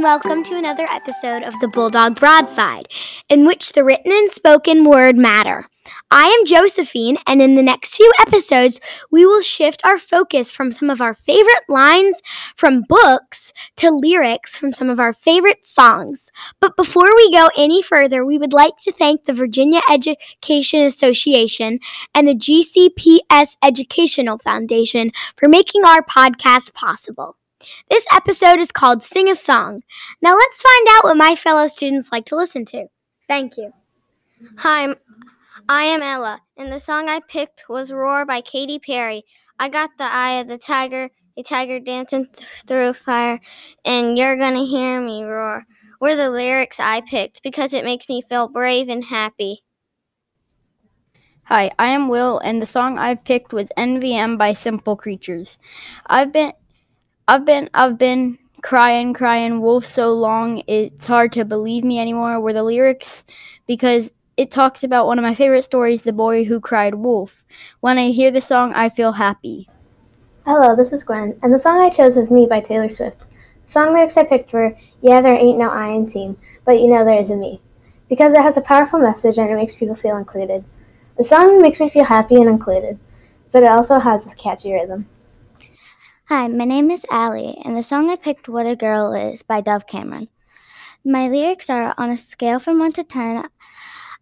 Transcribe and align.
and 0.00 0.04
welcome 0.06 0.42
to 0.42 0.56
another 0.56 0.86
episode 0.90 1.42
of 1.42 1.52
the 1.60 1.68
Bulldog 1.68 2.18
Broadside, 2.18 2.88
in 3.28 3.44
which 3.44 3.72
the 3.72 3.84
written 3.84 4.10
and 4.10 4.30
spoken 4.30 4.84
word 4.84 5.14
matter. 5.14 5.66
I 6.10 6.24
am 6.24 6.46
Josephine, 6.46 7.18
and 7.26 7.42
in 7.42 7.54
the 7.54 7.62
next 7.62 7.96
few 7.96 8.10
episodes, 8.18 8.80
we 9.10 9.26
will 9.26 9.42
shift 9.42 9.84
our 9.84 9.98
focus 9.98 10.50
from 10.50 10.72
some 10.72 10.88
of 10.88 11.02
our 11.02 11.12
favorite 11.12 11.64
lines 11.68 12.22
from 12.56 12.84
books 12.88 13.52
to 13.76 13.90
lyrics 13.90 14.56
from 14.56 14.72
some 14.72 14.88
of 14.88 14.98
our 14.98 15.12
favorite 15.12 15.66
songs. 15.66 16.30
But 16.62 16.78
before 16.78 17.14
we 17.14 17.30
go 17.30 17.50
any 17.54 17.82
further, 17.82 18.24
we 18.24 18.38
would 18.38 18.54
like 18.54 18.78
to 18.84 18.92
thank 18.92 19.26
the 19.26 19.34
Virginia 19.34 19.82
Education 19.90 20.80
Association 20.80 21.78
and 22.14 22.26
the 22.26 22.34
GCPS 22.34 23.58
Educational 23.62 24.38
Foundation 24.38 25.10
for 25.36 25.46
making 25.46 25.84
our 25.84 26.00
podcast 26.00 26.72
possible. 26.72 27.36
This 27.90 28.06
episode 28.12 28.58
is 28.58 28.72
called 28.72 29.02
Sing 29.02 29.28
a 29.28 29.34
Song. 29.34 29.82
Now 30.22 30.34
let's 30.34 30.62
find 30.62 30.88
out 30.90 31.04
what 31.04 31.16
my 31.16 31.36
fellow 31.36 31.66
students 31.66 32.10
like 32.10 32.24
to 32.26 32.36
listen 32.36 32.64
to. 32.66 32.86
Thank 33.28 33.56
you. 33.56 33.72
Hi, 34.58 34.94
I 35.68 35.84
am 35.84 36.02
Ella, 36.02 36.40
and 36.56 36.72
the 36.72 36.80
song 36.80 37.08
I 37.08 37.20
picked 37.20 37.64
was 37.68 37.92
Roar 37.92 38.24
by 38.24 38.40
Katy 38.40 38.78
Perry. 38.78 39.24
I 39.58 39.68
got 39.68 39.90
the 39.98 40.04
eye 40.04 40.40
of 40.40 40.48
the 40.48 40.56
tiger, 40.56 41.10
a 41.36 41.42
tiger 41.42 41.78
dancing 41.80 42.26
th- 42.32 42.48
through 42.66 42.94
fire, 42.94 43.40
and 43.84 44.16
you're 44.16 44.36
gonna 44.36 44.64
hear 44.64 45.00
me 45.00 45.22
roar. 45.24 45.66
Were 46.00 46.16
the 46.16 46.30
lyrics 46.30 46.80
I 46.80 47.02
picked 47.02 47.42
because 47.42 47.74
it 47.74 47.84
makes 47.84 48.08
me 48.08 48.22
feel 48.22 48.48
brave 48.48 48.88
and 48.88 49.04
happy. 49.04 49.62
Hi, 51.44 51.70
I 51.78 51.88
am 51.88 52.08
Will, 52.08 52.38
and 52.38 52.62
the 52.62 52.66
song 52.66 52.98
I 52.98 53.16
picked 53.16 53.52
was 53.52 53.68
NVM 53.76 54.38
by 54.38 54.54
Simple 54.54 54.96
Creatures. 54.96 55.58
I've 56.06 56.32
been 56.32 56.52
I've 57.30 57.44
been 57.44 57.70
I've 57.72 57.96
been 57.96 58.40
crying, 58.60 59.14
crying 59.14 59.60
wolf 59.60 59.86
so 59.86 60.12
long 60.12 60.64
it's 60.66 61.06
hard 61.06 61.32
to 61.34 61.44
believe 61.44 61.84
me 61.84 62.00
anymore 62.00 62.40
were 62.40 62.52
the 62.52 62.64
lyrics 62.64 63.24
because 63.68 64.10
it 64.36 64.50
talks 64.50 64.82
about 64.82 65.06
one 65.06 65.16
of 65.16 65.22
my 65.22 65.36
favorite 65.36 65.62
stories, 65.62 66.02
The 66.02 66.12
Boy 66.12 66.42
Who 66.42 66.58
Cried 66.58 66.96
Wolf. 66.96 67.44
When 67.78 67.98
I 67.98 68.10
hear 68.10 68.32
the 68.32 68.40
song 68.40 68.72
I 68.74 68.88
feel 68.88 69.12
happy. 69.12 69.68
Hello, 70.44 70.74
this 70.74 70.92
is 70.92 71.04
Gwen, 71.04 71.38
and 71.40 71.54
the 71.54 71.60
song 71.60 71.80
I 71.80 71.88
chose 71.88 72.16
was 72.16 72.32
Me 72.32 72.48
by 72.50 72.58
Taylor 72.58 72.88
Swift. 72.88 73.20
The 73.64 73.70
song 73.70 73.94
lyrics 73.94 74.16
I 74.16 74.24
picked 74.24 74.52
were 74.52 74.76
Yeah, 75.00 75.20
there 75.20 75.36
ain't 75.36 75.56
no 75.56 75.70
I 75.70 75.90
in 75.90 76.10
team, 76.10 76.34
but 76.64 76.80
you 76.80 76.88
know 76.88 77.04
there 77.04 77.20
is 77.20 77.30
a 77.30 77.36
me. 77.36 77.60
Because 78.08 78.32
it 78.32 78.42
has 78.42 78.56
a 78.56 78.60
powerful 78.60 78.98
message 78.98 79.38
and 79.38 79.48
it 79.48 79.54
makes 79.54 79.76
people 79.76 79.94
feel 79.94 80.16
included. 80.16 80.64
The 81.16 81.22
song 81.22 81.62
makes 81.62 81.78
me 81.78 81.90
feel 81.90 82.06
happy 82.06 82.34
and 82.34 82.48
included, 82.48 82.98
but 83.52 83.62
it 83.62 83.70
also 83.70 84.00
has 84.00 84.26
a 84.26 84.34
catchy 84.34 84.72
rhythm. 84.72 85.06
Hi, 86.32 86.46
my 86.46 86.64
name 86.64 86.92
is 86.92 87.04
Allie, 87.10 87.60
and 87.64 87.76
the 87.76 87.82
song 87.82 88.08
I 88.08 88.14
picked, 88.14 88.48
What 88.48 88.64
a 88.64 88.76
Girl 88.76 89.12
Is, 89.14 89.42
by 89.42 89.60
Dove 89.60 89.88
Cameron. 89.88 90.28
My 91.04 91.26
lyrics 91.26 91.68
are 91.68 91.92
on 91.98 92.08
a 92.08 92.16
scale 92.16 92.60
from 92.60 92.78
1 92.78 92.92
to 92.92 93.02
10, 93.02 93.48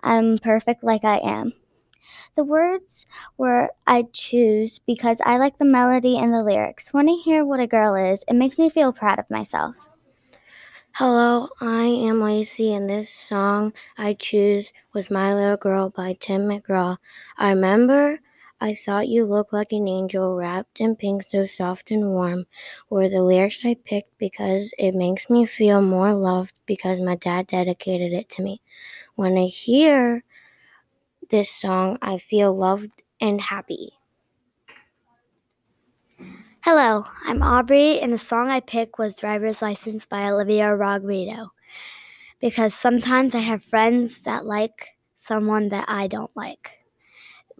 I'm 0.02 0.38
perfect 0.38 0.82
like 0.82 1.04
I 1.04 1.18
am. 1.18 1.52
The 2.34 2.44
words 2.44 3.04
were 3.36 3.72
I 3.86 4.06
choose 4.10 4.78
because 4.78 5.20
I 5.26 5.36
like 5.36 5.58
the 5.58 5.66
melody 5.66 6.16
and 6.16 6.32
the 6.32 6.42
lyrics. 6.42 6.94
When 6.94 7.10
I 7.10 7.20
hear 7.22 7.44
what 7.44 7.60
a 7.60 7.66
girl 7.66 7.94
is, 7.94 8.24
it 8.26 8.36
makes 8.36 8.56
me 8.56 8.70
feel 8.70 8.90
proud 8.90 9.18
of 9.18 9.28
myself. 9.28 9.76
Hello, 10.92 11.50
I 11.60 11.84
am 11.84 12.22
Lacey, 12.22 12.72
and 12.72 12.88
this 12.88 13.12
song 13.12 13.74
I 13.98 14.14
choose 14.14 14.68
was 14.94 15.10
My 15.10 15.34
Little 15.34 15.58
Girl 15.58 15.90
by 15.90 16.16
Tim 16.18 16.48
McGraw. 16.48 16.96
I 17.36 17.50
remember 17.50 18.20
I 18.60 18.74
thought 18.74 19.06
you 19.06 19.24
looked 19.24 19.52
like 19.52 19.70
an 19.70 19.86
angel 19.86 20.34
wrapped 20.34 20.80
in 20.80 20.96
pink, 20.96 21.24
so 21.30 21.46
soft 21.46 21.92
and 21.92 22.10
warm. 22.10 22.46
Were 22.90 23.08
the 23.08 23.22
lyrics 23.22 23.64
I 23.64 23.76
picked 23.84 24.18
because 24.18 24.74
it 24.78 24.96
makes 24.96 25.30
me 25.30 25.46
feel 25.46 25.80
more 25.80 26.12
loved 26.12 26.52
because 26.66 27.00
my 27.00 27.14
dad 27.14 27.46
dedicated 27.46 28.12
it 28.12 28.28
to 28.30 28.42
me. 28.42 28.60
When 29.14 29.38
I 29.38 29.44
hear 29.46 30.24
this 31.30 31.50
song, 31.50 31.98
I 32.02 32.18
feel 32.18 32.52
loved 32.52 33.02
and 33.20 33.40
happy. 33.40 33.92
Hello, 36.62 37.06
I'm 37.24 37.42
Aubrey, 37.42 38.00
and 38.00 38.12
the 38.12 38.18
song 38.18 38.48
I 38.50 38.58
picked 38.58 38.98
was 38.98 39.16
Driver's 39.16 39.62
License 39.62 40.04
by 40.04 40.28
Olivia 40.28 40.74
Rodrigo. 40.74 41.52
Because 42.40 42.74
sometimes 42.74 43.36
I 43.36 43.40
have 43.40 43.62
friends 43.62 44.22
that 44.22 44.44
like 44.46 44.96
someone 45.16 45.68
that 45.68 45.84
I 45.88 46.08
don't 46.08 46.30
like 46.36 46.77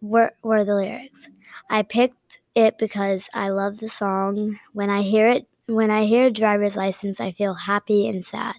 were, 0.01 0.33
were 0.43 0.65
the 0.65 0.75
lyrics. 0.75 1.29
I 1.71 1.83
picked 1.83 2.41
it 2.55 2.79
because 2.79 3.29
I 3.35 3.51
love 3.51 3.79
the 3.79 3.89
song. 3.89 4.59
When 4.73 4.91
I 4.91 5.03
hear 5.03 5.29
it, 5.29 5.47
when 5.67 5.91
I 5.91 6.05
hear 6.05 6.31
driver's 6.31 6.77
license, 6.77 7.21
I 7.21 7.33
feel 7.33 7.55
happy 7.55 8.09
and 8.09 8.25
sad. 8.25 8.57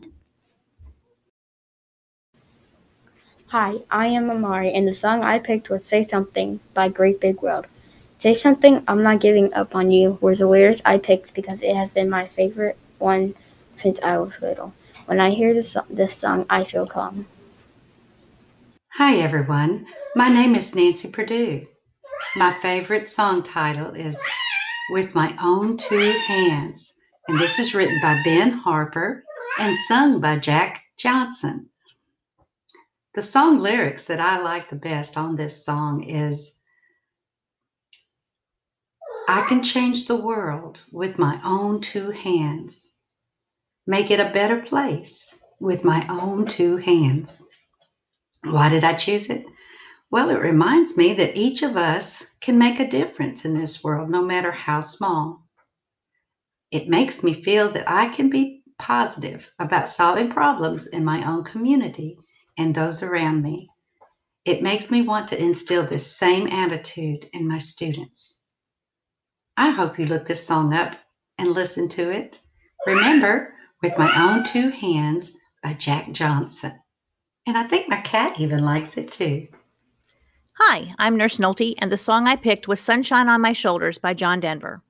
Hi, 3.48 3.78
I 3.90 4.06
am 4.08 4.30
Amari, 4.30 4.72
and 4.74 4.88
the 4.88 4.94
song 4.94 5.24
I 5.24 5.40
picked 5.40 5.72
was 5.72 5.84
Say 5.84 6.08
Something 6.08 6.60
by 6.76 6.88
Great 6.88 7.20
Big 7.20 7.42
World. 7.42 7.66
Say 8.20 8.36
Something, 8.36 8.84
I'm 8.88 9.02
Not 9.02 9.22
Giving 9.22 9.52
Up 9.56 9.74
on 9.74 9.90
You 9.90 10.20
was 10.22 10.38
the 10.38 10.46
lyrics 10.46 10.82
I 10.86 11.00
picked 11.00 11.34
because 11.34 11.62
it 11.64 11.76
has 11.76 11.90
been 11.90 12.12
my 12.12 12.28
favorite 12.28 12.78
one 13.00 13.34
since 13.76 13.98
I 14.04 14.20
was 14.20 14.34
little. 14.40 14.74
When 15.08 15.20
I 15.20 15.32
hear 15.32 15.56
this, 15.56 15.76
this 15.90 16.16
song, 16.16 16.46
I 16.48 16.64
feel 16.64 16.86
calm. 16.86 17.26
Hi, 19.02 19.16
everyone. 19.20 19.88
My 20.14 20.28
name 20.28 20.56
is 20.56 20.76
Nancy 20.76 21.08
Purdue. 21.08 21.66
My 22.36 22.54
favorite 22.60 23.10
song 23.10 23.44
title 23.44 23.96
is 23.96 24.20
With 24.90 25.16
My 25.16 25.34
Own 25.42 25.78
Two 25.78 26.12
Hands, 26.28 26.94
and 27.30 27.40
this 27.40 27.60
is 27.60 27.74
written 27.74 27.98
by 28.02 28.22
Ben 28.26 28.52
Harper 28.52 29.24
and 29.58 29.74
sung 29.88 30.20
by 30.20 30.38
Jack 30.38 30.84
Johnson. 30.98 31.70
The 33.14 33.22
song 33.22 33.60
lyrics 33.60 34.04
that 34.08 34.20
I 34.20 34.42
like 34.42 34.70
the 34.70 34.76
best 34.76 35.16
on 35.16 35.38
this 35.38 35.64
song 35.64 36.04
is 36.04 36.60
I 39.30 39.46
can 39.48 39.64
change 39.64 40.08
the 40.08 40.18
world 40.18 40.82
with 40.92 41.18
my 41.18 41.40
own 41.46 41.80
two 41.80 42.12
hands, 42.12 42.86
make 43.88 44.12
it 44.12 44.20
a 44.20 44.34
better 44.34 44.62
place 44.62 45.34
with 45.58 45.86
my 45.86 46.06
own 46.10 46.48
two 46.48 46.76
hands. 46.76 47.42
Why 48.44 48.70
did 48.70 48.84
I 48.84 48.94
choose 48.94 49.30
it? 49.30 49.46
Well, 50.12 50.30
it 50.30 50.40
reminds 50.40 50.98
me 50.98 51.14
that 51.14 51.38
each 51.38 51.62
of 51.62 51.78
us 51.78 52.26
can 52.42 52.58
make 52.58 52.80
a 52.80 52.88
difference 52.88 53.46
in 53.46 53.54
this 53.54 53.84
world, 53.84 54.10
no 54.10 54.24
matter 54.24 54.52
how 54.52 54.82
small. 54.82 55.46
It 56.72 56.90
makes 56.90 57.24
me 57.24 57.44
feel 57.44 57.72
that 57.74 57.90
I 57.90 58.08
can 58.08 58.30
be 58.30 58.64
positive 58.80 59.52
about 59.60 59.90
solving 59.90 60.32
problems 60.32 60.88
in 60.88 61.04
my 61.04 61.30
own 61.30 61.44
community 61.44 62.18
and 62.58 62.74
those 62.74 63.04
around 63.04 63.44
me. 63.44 63.70
It 64.46 64.64
makes 64.64 64.90
me 64.90 65.02
want 65.02 65.28
to 65.30 65.42
instill 65.42 65.86
this 65.86 66.16
same 66.16 66.48
attitude 66.48 67.26
in 67.34 67.48
my 67.48 67.58
students. 67.58 68.42
I 69.58 69.72
hope 69.72 70.00
you 70.00 70.06
look 70.06 70.26
this 70.26 70.48
song 70.48 70.74
up 70.74 70.96
and 71.38 71.50
listen 71.50 71.90
to 71.90 72.10
it. 72.10 72.40
Remember, 72.88 73.54
With 73.84 73.98
My 73.98 74.12
Own 74.16 74.44
Two 74.44 74.70
Hands 74.70 75.32
by 75.62 75.74
Jack 75.74 76.12
Johnson. 76.14 76.80
And 77.46 77.58
I 77.58 77.64
think 77.64 77.90
my 77.90 78.02
cat 78.02 78.40
even 78.40 78.64
likes 78.64 78.98
it 78.98 79.12
too. 79.12 79.48
Hi, 80.54 80.94
I'm 80.98 81.18
Nurse 81.18 81.38
Nolte, 81.38 81.76
and 81.78 81.92
the 81.92 81.98
song 81.98 82.28
I 82.28 82.36
picked 82.36 82.68
was 82.68 82.80
Sunshine 82.80 83.30
on 83.30 83.42
My 83.42 83.54
Shoulders 83.54 83.98
by 83.98 84.14
John 84.14 84.40
Denver. 84.40 84.82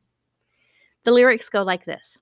The 1.04 1.12
lyrics 1.12 1.50
go 1.50 1.62
like 1.62 1.86
this 1.86 2.18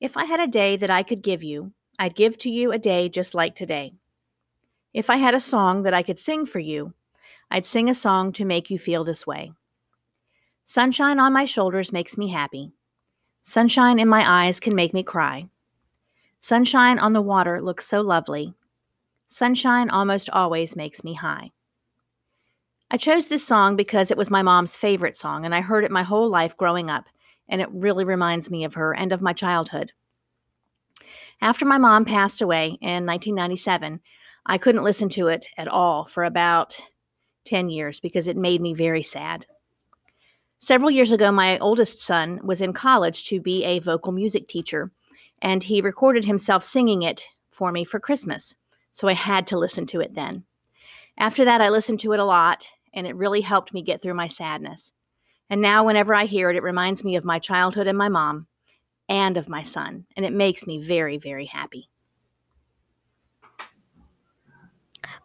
If 0.00 0.16
I 0.16 0.24
had 0.24 0.40
a 0.40 0.46
day 0.46 0.76
that 0.76 0.90
I 0.90 1.02
could 1.02 1.22
give 1.22 1.42
you, 1.42 1.72
I'd 1.98 2.16
give 2.16 2.38
to 2.38 2.50
you 2.50 2.72
a 2.72 2.78
day 2.78 3.08
just 3.08 3.34
like 3.34 3.54
today. 3.54 3.92
If 4.94 5.10
I 5.10 5.16
had 5.16 5.34
a 5.34 5.40
song 5.40 5.82
that 5.82 5.94
I 5.94 6.02
could 6.02 6.18
sing 6.18 6.46
for 6.46 6.58
you, 6.58 6.94
I'd 7.50 7.66
sing 7.66 7.88
a 7.88 7.94
song 7.94 8.32
to 8.32 8.44
make 8.44 8.70
you 8.70 8.78
feel 8.78 9.04
this 9.04 9.26
way. 9.26 9.52
Sunshine 10.64 11.18
on 11.18 11.32
my 11.32 11.44
shoulders 11.44 11.92
makes 11.92 12.18
me 12.18 12.28
happy. 12.28 12.72
Sunshine 13.42 13.98
in 13.98 14.08
my 14.08 14.46
eyes 14.46 14.60
can 14.60 14.74
make 14.74 14.92
me 14.92 15.02
cry. 15.02 15.48
Sunshine 16.40 16.98
on 16.98 17.12
the 17.12 17.22
water 17.22 17.60
looks 17.60 17.86
so 17.86 18.00
lovely. 18.00 18.54
Sunshine 19.30 19.90
almost 19.90 20.30
always 20.30 20.74
makes 20.74 21.04
me 21.04 21.12
high. 21.12 21.52
I 22.90 22.96
chose 22.96 23.28
this 23.28 23.46
song 23.46 23.76
because 23.76 24.10
it 24.10 24.16
was 24.16 24.30
my 24.30 24.40
mom's 24.40 24.74
favorite 24.74 25.18
song, 25.18 25.44
and 25.44 25.54
I 25.54 25.60
heard 25.60 25.84
it 25.84 25.90
my 25.90 26.02
whole 26.02 26.30
life 26.30 26.56
growing 26.56 26.88
up, 26.88 27.04
and 27.46 27.60
it 27.60 27.68
really 27.70 28.04
reminds 28.04 28.50
me 28.50 28.64
of 28.64 28.72
her 28.74 28.94
and 28.94 29.12
of 29.12 29.20
my 29.20 29.34
childhood. 29.34 29.92
After 31.42 31.66
my 31.66 31.76
mom 31.76 32.06
passed 32.06 32.40
away 32.40 32.78
in 32.80 33.04
1997, 33.04 34.00
I 34.46 34.56
couldn't 34.56 34.82
listen 34.82 35.10
to 35.10 35.28
it 35.28 35.46
at 35.58 35.68
all 35.68 36.06
for 36.06 36.24
about 36.24 36.80
10 37.44 37.68
years 37.68 38.00
because 38.00 38.28
it 38.28 38.36
made 38.36 38.62
me 38.62 38.72
very 38.72 39.02
sad. 39.02 39.44
Several 40.58 40.90
years 40.90 41.12
ago, 41.12 41.30
my 41.30 41.58
oldest 41.58 42.02
son 42.02 42.40
was 42.42 42.62
in 42.62 42.72
college 42.72 43.26
to 43.26 43.42
be 43.42 43.62
a 43.64 43.78
vocal 43.78 44.10
music 44.10 44.48
teacher, 44.48 44.90
and 45.42 45.62
he 45.62 45.82
recorded 45.82 46.24
himself 46.24 46.64
singing 46.64 47.02
it 47.02 47.26
for 47.50 47.70
me 47.70 47.84
for 47.84 48.00
Christmas 48.00 48.54
so 48.98 49.06
I 49.06 49.14
had 49.14 49.46
to 49.46 49.58
listen 49.58 49.86
to 49.86 50.00
it 50.00 50.16
then. 50.16 50.42
After 51.16 51.44
that, 51.44 51.60
I 51.60 51.68
listened 51.68 52.00
to 52.00 52.12
it 52.14 52.18
a 52.18 52.24
lot, 52.24 52.66
and 52.92 53.06
it 53.06 53.14
really 53.14 53.42
helped 53.42 53.72
me 53.72 53.80
get 53.80 54.02
through 54.02 54.14
my 54.14 54.26
sadness. 54.26 54.90
And 55.48 55.60
now, 55.60 55.84
whenever 55.84 56.12
I 56.14 56.24
hear 56.24 56.50
it, 56.50 56.56
it 56.56 56.64
reminds 56.64 57.04
me 57.04 57.14
of 57.14 57.24
my 57.24 57.38
childhood 57.38 57.86
and 57.86 57.96
my 57.96 58.08
mom. 58.08 58.48
and 59.08 59.36
of 59.36 59.48
my 59.48 59.62
son, 59.62 60.04
and 60.16 60.26
it 60.26 60.32
makes 60.32 60.66
me 60.66 60.78
very, 60.82 61.16
very 61.16 61.46
happy. 61.46 61.88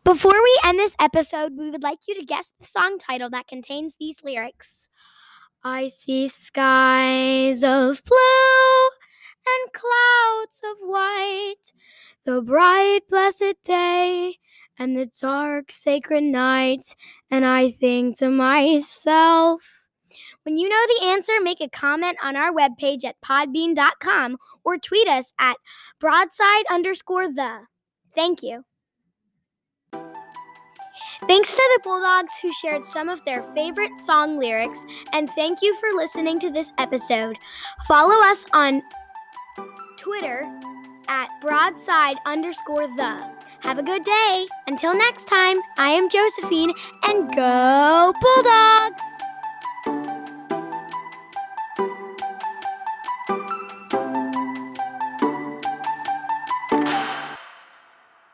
Before 0.03 0.31
we 0.33 0.59
end 0.63 0.79
this 0.79 0.95
episode, 0.99 1.53
we 1.57 1.69
would 1.69 1.83
like 1.83 1.99
you 2.07 2.15
to 2.15 2.25
guess 2.25 2.51
the 2.59 2.67
song 2.67 2.97
title 2.97 3.29
that 3.31 3.47
contains 3.47 3.95
these 3.99 4.23
lyrics. 4.23 4.89
I 5.63 5.87
see 5.87 6.27
skies 6.27 7.63
of 7.63 8.03
blue 8.05 8.89
and 9.45 9.73
clouds 9.73 10.61
of 10.63 10.77
white, 10.87 11.73
the 12.25 12.41
bright, 12.41 13.01
blessed 13.09 13.55
day 13.63 14.37
and 14.77 14.97
the 14.97 15.09
dark, 15.19 15.71
sacred 15.71 16.23
night, 16.23 16.95
and 17.29 17.45
I 17.45 17.71
think 17.71 18.17
to 18.17 18.29
myself, 18.29 19.61
when 20.43 20.57
you 20.57 20.69
know 20.69 20.85
the 20.87 21.05
answer, 21.07 21.33
make 21.41 21.61
a 21.61 21.69
comment 21.69 22.17
on 22.23 22.35
our 22.35 22.51
webpage 22.51 23.03
at 23.03 23.15
podbean.com 23.21 24.37
or 24.63 24.77
tweet 24.77 25.07
us 25.07 25.33
at 25.39 25.57
broadside 25.99 26.65
underscore 26.71 27.27
the. 27.27 27.61
Thank 28.15 28.43
you. 28.43 28.63
Thanks 31.27 31.53
to 31.53 31.71
the 31.75 31.81
Bulldogs 31.83 32.33
who 32.41 32.51
shared 32.53 32.85
some 32.85 33.07
of 33.07 33.23
their 33.23 33.43
favorite 33.55 33.91
song 34.05 34.37
lyrics, 34.37 34.83
and 35.13 35.29
thank 35.31 35.61
you 35.61 35.75
for 35.79 35.87
listening 35.95 36.39
to 36.41 36.51
this 36.51 36.71
episode. 36.77 37.37
Follow 37.87 38.21
us 38.25 38.45
on 38.53 38.81
Twitter 40.03 40.45
at 41.07 41.29
broadside 41.41 42.17
underscore 42.25 42.87
the. 42.87 43.25
Have 43.61 43.79
a 43.79 43.83
good 43.83 44.03
day. 44.03 44.45
Until 44.67 44.93
next 44.93 45.29
time, 45.29 45.55
I 45.77 45.91
am 45.91 46.09
Josephine, 46.09 46.73
and 47.05 47.33
go 47.33 48.13
Bulldogs! 48.21 48.82